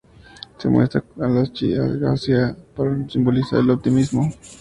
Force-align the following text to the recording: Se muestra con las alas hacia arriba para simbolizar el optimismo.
Se 0.57 0.67
muestra 0.67 1.01
con 1.01 1.21
las 1.21 1.31
alas 1.31 1.49
hacia 1.49 1.83
arriba 2.47 2.57
para 2.75 3.07
simbolizar 3.07 3.59
el 3.59 3.69
optimismo. 3.69 4.31